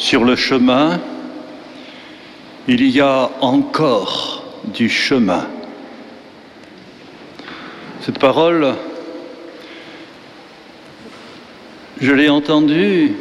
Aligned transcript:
Sur 0.00 0.24
le 0.24 0.34
chemin, 0.34 0.98
il 2.66 2.88
y 2.88 3.02
a 3.02 3.30
encore 3.42 4.42
du 4.64 4.88
chemin. 4.88 5.46
Cette 8.00 8.18
parole, 8.18 8.76
je 12.00 12.12
l'ai 12.12 12.30
entendue 12.30 13.12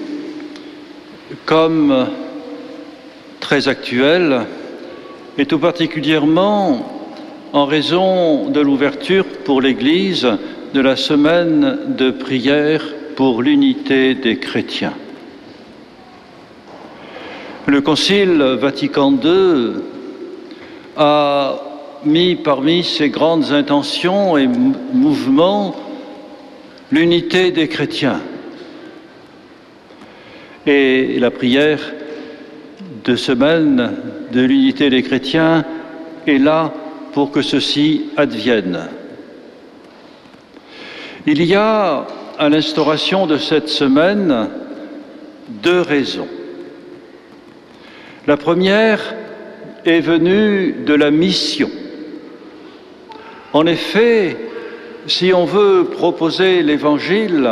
comme 1.46 2.07
très 3.42 3.68
actuelle 3.68 4.46
et 5.38 5.46
tout 5.46 5.60
particulièrement 5.60 7.04
en 7.52 7.66
raison 7.66 8.50
de 8.50 8.62
l'ouverture 8.62 9.26
pour 9.44 9.62
l'Église 9.62 10.30
de 10.74 10.80
la 10.80 10.96
semaine 10.96 11.78
de 11.98 12.10
prière 12.10 12.86
pour 13.18 13.42
l'unité 13.42 14.16
des 14.16 14.40
chrétiens. 14.40 14.94
Le 17.70 17.81
Concile 17.81 18.41
Vatican 18.59 19.12
II 19.23 19.73
a 20.98 21.55
mis 22.04 22.36
parmi 22.36 22.84
ses 22.84 23.09
grandes 23.09 23.52
intentions 23.52 24.40
et 24.40 24.48
mouvements 24.48 25.76
l'unité 26.92 27.52
des 27.52 27.68
chrétiens. 27.68 28.22
Et 30.66 31.20
la 31.20 31.30
prière 31.30 31.80
de 33.04 33.16
semaine 33.16 33.92
de 34.31 34.42
l'unité 34.42 34.90
des 34.90 35.04
chrétiens 35.04 35.64
est 36.26 36.40
là 36.40 36.73
pour 37.14 37.30
que 37.30 37.44
ceci 37.44 38.06
advienne. 38.17 38.88
Il 41.28 41.44
y 41.44 41.54
a 41.54 42.08
à 42.40 42.50
l'instauration 42.50 43.28
de 43.28 43.38
cette 43.38 43.70
semaine 43.70 44.50
deux 45.62 45.81
raisons. 45.81 46.28
La 48.30 48.38
première 48.38 49.16
est 49.86 50.02
venue 50.02 50.76
de 50.86 50.94
la 50.94 51.09
mission. 51.09 51.67
En 53.53 53.66
effet, 53.66 54.38
si 55.08 55.34
on 55.34 55.45
veut 55.45 55.86
proposer 55.86 56.62
l'Évangile 56.62 57.50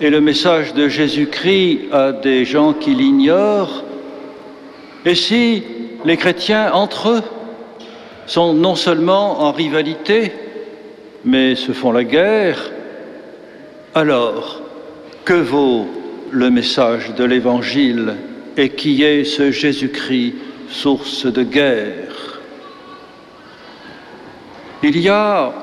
et 0.00 0.08
le 0.08 0.22
message 0.22 0.72
de 0.72 0.88
Jésus-Christ 0.88 1.92
à 1.92 2.12
des 2.12 2.46
gens 2.46 2.72
qui 2.72 2.94
l'ignorent, 2.94 3.84
et 5.04 5.14
si 5.14 5.62
les 6.06 6.16
chrétiens 6.16 6.72
entre 6.72 7.10
eux 7.10 7.22
sont 8.24 8.54
non 8.54 8.76
seulement 8.76 9.42
en 9.42 9.52
rivalité, 9.52 10.32
mais 11.26 11.54
se 11.54 11.72
font 11.72 11.92
la 11.92 12.04
guerre, 12.04 12.70
alors 13.94 14.62
que 15.26 15.34
vaut 15.34 15.86
le 16.30 16.48
message 16.48 17.14
de 17.14 17.24
l'Évangile 17.24 18.14
et 18.58 18.70
qui 18.70 19.02
est 19.02 19.24
ce 19.24 19.50
Jésus-Christ, 19.50 20.34
source 20.68 21.24
de 21.24 21.42
guerre 21.42 22.40
Il 24.82 24.98
y 25.00 25.08
a 25.08 25.54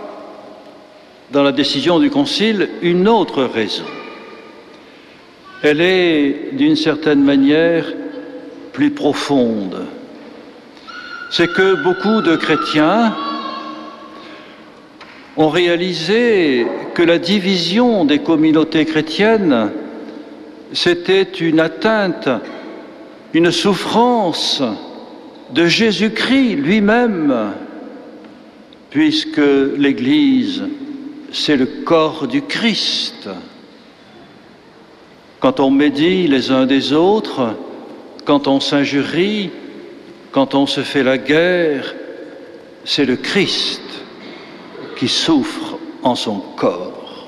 dans 1.31 1.43
la 1.43 1.51
décision 1.51 1.99
du 1.99 2.09
Concile 2.09 2.69
une 2.81 3.07
autre 3.07 3.43
raison. 3.43 3.85
Elle 5.61 5.81
est 5.81 6.49
d'une 6.53 6.75
certaine 6.75 7.23
manière 7.23 7.85
plus 8.73 8.91
profonde 8.91 9.85
c'est 11.35 11.51
que 11.51 11.75
beaucoup 11.83 12.21
de 12.21 12.37
chrétiens 12.37 13.13
ont 15.35 15.49
réalisé 15.49 16.65
que 16.93 17.03
la 17.03 17.17
division 17.17 18.05
des 18.05 18.19
communautés 18.19 18.85
chrétiennes, 18.85 19.71
c'était 20.71 21.23
une 21.23 21.59
atteinte, 21.59 22.29
une 23.35 23.51
souffrance 23.51 24.63
de 25.51 25.67
Jésus-Christ 25.67 26.55
lui-même, 26.55 27.51
puisque 28.89 29.41
l'Église, 29.77 30.63
c'est 31.33 31.57
le 31.57 31.65
corps 31.65 32.27
du 32.27 32.43
Christ. 32.43 33.27
Quand 35.41 35.59
on 35.59 35.69
médit 35.69 36.29
les 36.29 36.49
uns 36.49 36.65
des 36.65 36.93
autres, 36.93 37.55
quand 38.23 38.47
on 38.47 38.61
s'injurie, 38.61 39.49
quand 40.31 40.55
on 40.55 40.65
se 40.65 40.79
fait 40.79 41.03
la 41.03 41.17
guerre, 41.17 41.93
c'est 42.85 43.05
le 43.05 43.17
Christ 43.17 43.81
qui 44.95 45.09
souffre 45.09 45.77
en 46.03 46.15
son 46.15 46.37
corps. 46.55 47.27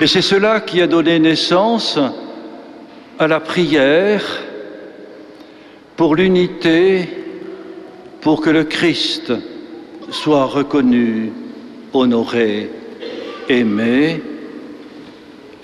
Et 0.00 0.08
c'est 0.08 0.22
cela 0.22 0.60
qui 0.60 0.82
a 0.82 0.88
donné 0.88 1.20
naissance 1.20 2.00
à 3.16 3.28
la 3.28 3.38
prière 3.38 4.42
pour 5.98 6.14
l'unité, 6.14 7.08
pour 8.20 8.40
que 8.40 8.50
le 8.50 8.62
Christ 8.62 9.32
soit 10.10 10.44
reconnu, 10.44 11.32
honoré, 11.92 12.70
aimé, 13.48 14.22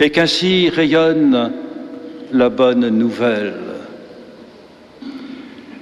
et 0.01 0.11
qu'ainsi 0.11 0.71
rayonne 0.71 1.53
la 2.33 2.49
bonne 2.49 2.89
nouvelle. 2.89 3.55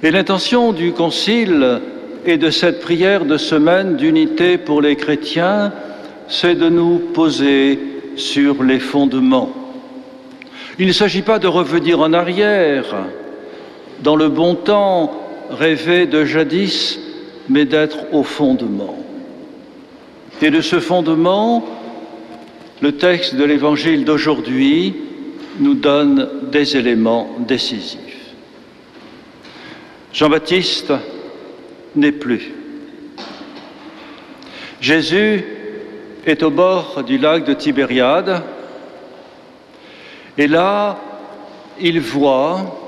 Et 0.03 0.11
l'intention 0.11 0.71
du 0.71 0.91
Concile 0.91 1.81
et 2.23 2.37
de 2.37 2.51
cette 2.51 2.79
prière 2.79 3.25
de 3.25 3.37
semaine 3.37 3.95
d'unité 3.97 4.59
pour 4.59 4.83
les 4.83 4.95
chrétiens, 4.95 5.73
c'est 6.27 6.53
de 6.53 6.69
nous 6.69 6.99
poser 6.99 7.79
sur 8.17 8.61
les 8.61 8.79
fondements. 8.79 9.51
Il 10.77 10.85
ne 10.85 10.93
s'agit 10.93 11.23
pas 11.23 11.39
de 11.39 11.47
revenir 11.47 12.01
en 12.01 12.13
arrière 12.13 13.07
dans 14.03 14.15
le 14.17 14.27
bon 14.27 14.55
temps 14.55 15.13
rêvé 15.49 16.05
de 16.05 16.25
jadis, 16.25 16.99
mais 17.49 17.65
d'être 17.65 18.13
au 18.13 18.23
fondement. 18.23 18.97
Et 20.41 20.51
de 20.51 20.59
ce 20.59 20.79
fondement, 20.79 21.65
le 22.81 22.97
texte 22.97 23.35
de 23.35 23.45
l'Évangile 23.45 24.03
d'aujourd'hui 24.03 24.95
nous 25.59 25.73
donne 25.73 26.29
des 26.51 26.75
éléments 26.75 27.29
décisifs. 27.39 28.33
Jean-Baptiste 30.11 30.91
n'est 31.95 32.11
plus. 32.11 32.51
Jésus 34.81 35.45
est 36.25 36.43
au 36.43 36.49
bord 36.49 37.03
du 37.03 37.17
lac 37.17 37.45
de 37.45 37.53
Tibériade 37.53 38.43
et 40.37 40.47
là, 40.47 40.99
il 41.79 42.01
voit 42.01 42.82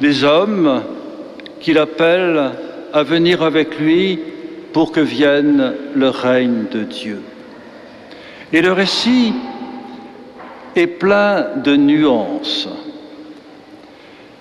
des 0.00 0.24
hommes 0.24 0.82
qu'il 1.60 1.78
appelle 1.78 2.52
à 2.92 3.02
venir 3.02 3.42
avec 3.42 3.78
lui 3.78 4.18
pour 4.72 4.92
que 4.92 5.00
vienne 5.00 5.74
le 5.94 6.08
règne 6.08 6.64
de 6.70 6.84
Dieu. 6.84 7.22
Et 8.52 8.62
le 8.62 8.72
récit 8.72 9.34
est 10.76 10.86
plein 10.86 11.56
de 11.56 11.76
nuances. 11.76 12.68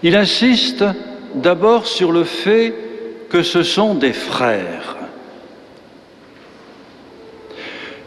Il 0.04 0.16
insiste 0.16 0.86
d'abord 1.34 1.88
sur 1.88 2.12
le 2.12 2.24
fait 2.24 2.74
que 3.30 3.42
ce 3.42 3.64
sont 3.64 3.96
des 3.96 4.14
frères. 4.14 4.96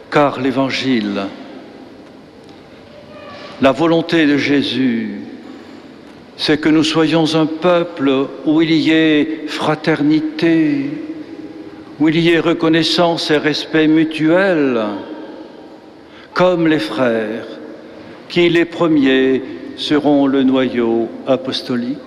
Car 0.09 0.39
l'Évangile, 0.39 1.23
la 3.61 3.71
volonté 3.71 4.25
de 4.25 4.37
Jésus, 4.37 5.19
c'est 6.41 6.57
que 6.57 6.69
nous 6.69 6.83
soyons 6.83 7.35
un 7.35 7.45
peuple 7.45 8.11
où 8.47 8.63
il 8.63 8.71
y 8.71 8.89
ait 8.89 9.43
fraternité, 9.45 10.89
où 11.99 12.09
il 12.09 12.17
y 12.17 12.31
ait 12.31 12.39
reconnaissance 12.39 13.29
et 13.29 13.37
respect 13.37 13.85
mutuel, 13.85 14.81
comme 16.33 16.67
les 16.67 16.79
frères, 16.79 17.45
qui 18.27 18.49
les 18.49 18.65
premiers 18.65 19.43
seront 19.77 20.25
le 20.25 20.41
noyau 20.41 21.09
apostolique. 21.27 21.99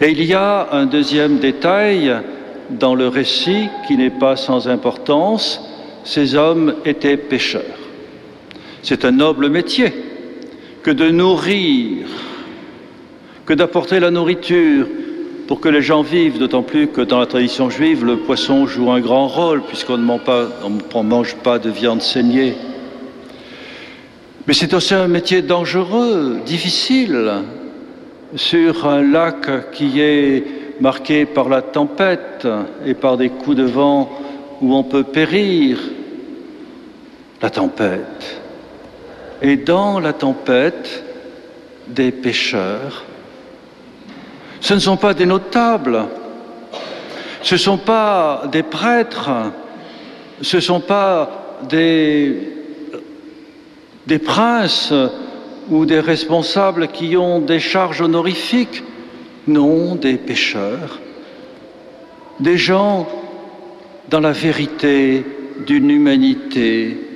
Et 0.00 0.10
il 0.10 0.24
y 0.24 0.34
a 0.34 0.66
un 0.72 0.86
deuxième 0.86 1.38
détail 1.38 2.12
dans 2.70 2.96
le 2.96 3.06
récit 3.06 3.68
qui 3.86 3.96
n'est 3.96 4.10
pas 4.10 4.34
sans 4.34 4.66
importance. 4.66 5.60
Ces 6.02 6.34
hommes 6.34 6.74
étaient 6.84 7.16
pêcheurs. 7.16 7.78
C'est 8.82 9.04
un 9.04 9.12
noble 9.12 9.48
métier 9.48 10.11
que 10.82 10.90
de 10.90 11.10
nourrir, 11.10 12.06
que 13.46 13.54
d'apporter 13.54 14.00
la 14.00 14.10
nourriture 14.10 14.86
pour 15.46 15.60
que 15.60 15.68
les 15.68 15.82
gens 15.82 16.02
vivent, 16.02 16.38
d'autant 16.38 16.62
plus 16.62 16.88
que 16.88 17.00
dans 17.00 17.18
la 17.18 17.26
tradition 17.26 17.70
juive, 17.70 18.04
le 18.04 18.18
poisson 18.18 18.66
joue 18.66 18.90
un 18.90 19.00
grand 19.00 19.28
rôle 19.28 19.62
puisqu'on 19.62 19.98
ne 19.98 20.04
mange 20.04 21.36
pas, 21.36 21.58
de 21.58 21.70
viande 21.70 22.02
saignée. 22.02 22.54
Mais 24.46 24.54
c'est 24.54 24.74
aussi 24.74 24.94
un 24.94 25.08
métier 25.08 25.42
dangereux, 25.42 26.40
difficile, 26.44 27.30
sur 28.34 28.88
un 28.88 29.02
lac 29.02 29.70
qui 29.72 30.00
est 30.00 30.44
marqué 30.80 31.26
par 31.26 31.48
la 31.48 31.62
tempête 31.62 32.48
et 32.86 32.94
par 32.94 33.16
des 33.16 33.28
coups 33.28 33.56
de 33.56 33.64
vent 33.64 34.10
où 34.60 34.74
on 34.74 34.82
peut 34.82 35.04
périr. 35.04 35.78
La 37.40 37.50
tempête. 37.50 38.41
Et 39.42 39.56
dans 39.56 39.98
la 39.98 40.12
tempête, 40.12 41.04
des 41.88 42.10
pécheurs. 42.10 43.04
Ce 44.60 44.74
ne 44.74 44.78
sont 44.78 44.96
pas 44.96 45.14
des 45.14 45.26
notables, 45.26 46.04
ce 47.42 47.54
ne 47.54 47.58
sont 47.58 47.78
pas 47.78 48.44
des 48.50 48.62
prêtres, 48.62 49.30
ce 50.40 50.56
ne 50.56 50.60
sont 50.60 50.80
pas 50.80 51.58
des, 51.68 52.52
des 54.06 54.18
princes 54.18 54.94
ou 55.68 55.84
des 55.86 56.00
responsables 56.00 56.88
qui 56.88 57.16
ont 57.16 57.40
des 57.40 57.60
charges 57.60 58.00
honorifiques, 58.00 58.82
non, 59.48 59.96
des 59.96 60.14
pécheurs, 60.14 61.00
des 62.38 62.56
gens 62.56 63.08
dans 64.08 64.20
la 64.20 64.32
vérité 64.32 65.24
d'une 65.66 65.90
humanité 65.90 67.11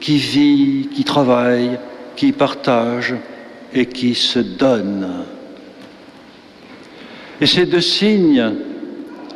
qui 0.00 0.18
vit, 0.18 0.88
qui 0.94 1.04
travaille, 1.04 1.78
qui 2.16 2.32
partage 2.32 3.14
et 3.72 3.86
qui 3.86 4.14
se 4.14 4.38
donne. 4.38 5.24
Et 7.40 7.46
ces 7.46 7.66
deux 7.66 7.80
signes 7.80 8.54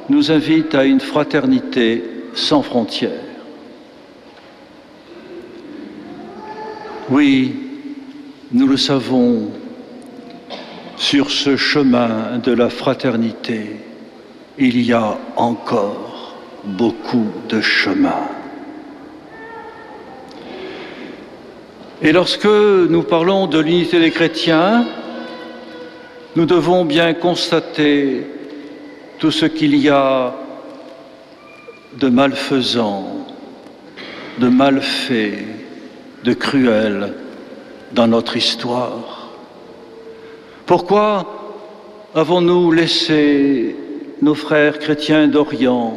nous 0.09 0.31
invitent 0.31 0.75
à 0.75 0.85
une 0.85 1.01
fraternité 1.01 2.03
sans 2.35 2.63
frontières. 2.63 3.11
Oui, 7.11 7.55
nous 8.53 8.67
le 8.67 8.77
savons, 8.77 9.51
sur 10.97 11.31
ce 11.31 11.57
chemin 11.57 12.39
de 12.39 12.53
la 12.53 12.71
fraternité, 12.71 13.77
il 14.59 14.81
y 14.81 14.93
a 14.93 15.19
encore 15.37 16.37
beaucoup 16.65 17.27
de 17.49 17.61
chemin. 17.61 18.29
Et 22.05 22.11
lorsque 22.11 22.47
nous 22.47 23.05
parlons 23.05 23.47
de 23.47 23.61
l'unité 23.61 24.01
des 24.01 24.11
chrétiens, 24.11 24.89
nous 26.35 26.47
devons 26.47 26.85
bien 26.85 27.15
constater 27.15 28.27
tout 29.21 29.31
ce 29.31 29.47
qu'il 29.47 29.77
y 29.77 29.89
a 29.89 30.35
de 31.97 32.09
malfaisant, 32.09 33.25
de 34.39 34.49
malfait, 34.49 35.45
de 36.25 36.33
cruel 36.33 37.15
dans 37.93 38.09
notre 38.09 38.37
histoire. 38.37 39.31
Pourquoi 40.67 41.55
avons-nous 42.17 42.73
laissé 42.73 43.77
nos 44.21 44.35
frères 44.35 44.81
chrétiens 44.81 45.29
d'Orient? 45.29 45.95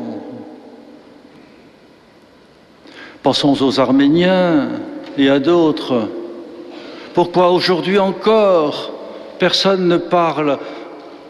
Pensons 3.23 3.59
aux 3.59 3.79
Arméniens 3.79 4.69
et 5.17 5.29
à 5.29 5.39
d'autres. 5.39 6.09
Pourquoi 7.13 7.51
aujourd'hui 7.51 7.97
encore 7.97 8.91
personne 9.39 9.87
ne 9.87 9.97
parle, 9.97 10.57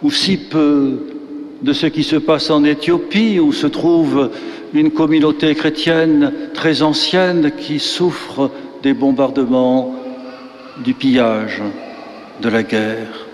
ou 0.01 0.11
si 0.11 0.37
peu, 0.37 0.99
de 1.61 1.73
ce 1.73 1.87
qui 1.87 2.03
se 2.03 2.15
passe 2.17 2.49
en 2.49 2.63
Éthiopie, 2.63 3.39
où 3.39 3.51
se 3.51 3.67
trouve 3.67 4.29
une 4.73 4.91
communauté 4.91 5.55
chrétienne 5.55 6.31
très 6.53 6.81
ancienne 6.81 7.51
qui 7.57 7.79
souffre 7.79 8.51
des 8.83 8.93
bombardements, 8.93 9.95
du 10.83 10.93
pillage, 10.93 11.61
de 12.41 12.49
la 12.49 12.63
guerre? 12.63 13.25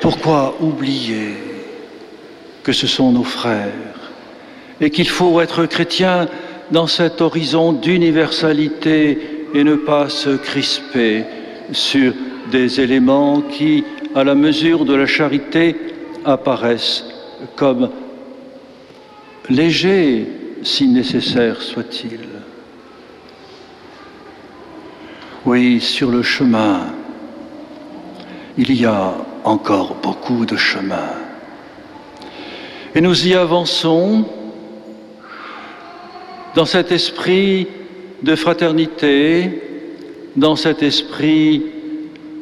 Pourquoi 0.00 0.54
oublier 0.60 1.34
que 2.62 2.72
ce 2.72 2.86
sont 2.86 3.12
nos 3.12 3.24
frères 3.24 3.72
et 4.80 4.90
qu'il 4.90 5.08
faut 5.08 5.40
être 5.40 5.66
chrétien 5.66 6.28
dans 6.70 6.86
cet 6.86 7.20
horizon 7.20 7.72
d'universalité 7.72 9.18
et 9.54 9.64
ne 9.64 9.74
pas 9.74 10.08
se 10.08 10.36
crisper 10.36 11.24
sur 11.72 12.12
des 12.50 12.80
éléments 12.80 13.40
qui, 13.40 13.84
à 14.14 14.24
la 14.24 14.34
mesure 14.34 14.84
de 14.84 14.94
la 14.94 15.06
charité, 15.06 15.76
apparaissent 16.24 17.04
comme 17.56 17.90
légers, 19.48 20.26
si 20.62 20.88
nécessaire 20.88 21.60
soit-il. 21.62 22.20
Oui, 25.46 25.80
sur 25.80 26.10
le 26.10 26.22
chemin, 26.22 26.92
il 28.58 28.78
y 28.78 28.84
a 28.84 29.14
encore 29.44 29.96
beaucoup 30.02 30.44
de 30.44 30.56
chemin. 30.56 31.14
Et 32.94 33.00
nous 33.00 33.26
y 33.26 33.34
avançons 33.34 34.26
dans 36.54 36.64
cet 36.64 36.92
esprit 36.92 37.66
de 38.22 38.34
fraternité, 38.34 39.50
dans 40.36 40.56
cet 40.56 40.82
esprit 40.82 41.62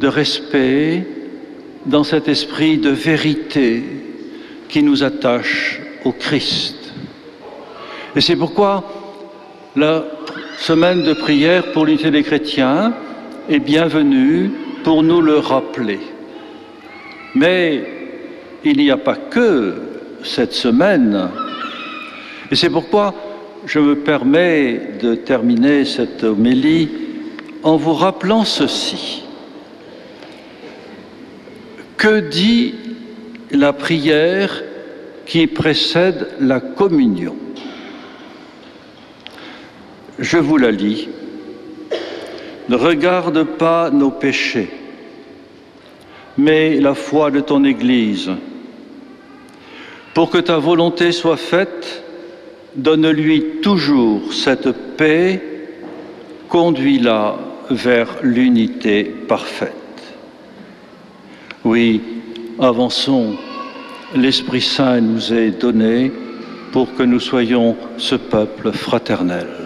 de 0.00 0.08
respect, 0.08 1.05
dans 1.87 2.05
cet 2.05 2.28
esprit 2.28 2.78
de 2.78 2.90
vérité 2.90 3.82
qui 4.69 4.82
nous 4.82 5.02
attache 5.02 5.81
au 6.05 6.12
Christ. 6.12 6.93
Et 8.16 8.20
c'est 8.20 8.37
pourquoi 8.37 8.84
la 9.76 10.05
semaine 10.58 11.02
de 11.02 11.12
prière 11.12 11.72
pour 11.72 11.87
l'unité 11.87 12.10
des 12.10 12.22
chrétiens 12.22 12.94
est 13.49 13.60
bienvenue 13.60 14.50
pour 14.84 15.02
nous 15.02 15.20
le 15.20 15.38
rappeler. 15.38 16.00
Mais 17.34 17.84
il 18.64 18.78
n'y 18.78 18.90
a 18.90 18.96
pas 18.96 19.16
que 19.16 19.75
cette 20.25 20.52
semaine. 20.52 21.31
Et 22.50 22.56
c'est 22.56 22.70
pourquoi 22.70 23.14
je 23.66 23.78
me 23.78 23.96
permets 23.96 24.81
de 25.00 25.14
terminer 25.14 25.84
cette 25.84 26.25
homélie 26.25 26.88
en 27.62 27.76
vous 27.76 27.94
rappelant 27.94 28.44
ceci. 28.44 29.22
Que 31.96 32.20
dit 32.20 32.75
la 33.50 33.72
prière 33.72 34.62
qui 35.26 35.46
précède 35.46 36.28
la 36.40 36.60
communion? 36.60 37.37
Je 40.19 40.38
vous 40.38 40.56
la 40.56 40.70
lis. 40.70 41.08
Ne 42.69 42.76
regarde 42.76 43.44
pas 43.44 43.90
nos 43.90 44.10
péchés, 44.10 44.69
mais 46.37 46.78
la 46.81 46.94
foi 46.94 47.31
de 47.31 47.40
ton 47.40 47.64
Église. 47.64 48.31
Pour 50.12 50.31
que 50.31 50.38
ta 50.38 50.58
volonté 50.58 51.12
soit 51.12 51.37
faite, 51.37 52.02
donne-lui 52.79 53.61
toujours 53.61 54.33
cette 54.33 54.73
paix, 54.97 55.43
conduis-la 56.49 57.37
vers 57.71 58.17
l'unité 58.23 59.05
parfaite. 59.05 59.75
Oui, 61.65 62.01
avançons, 62.58 63.35
l'Esprit 64.15 64.63
Saint 64.63 65.01
nous 65.01 65.32
est 65.32 65.51
donné 65.51 66.11
pour 66.73 66.94
que 66.94 67.03
nous 67.03 67.20
soyons 67.20 67.77
ce 67.99 68.15
peuple 68.15 68.73
fraternel. 68.73 69.57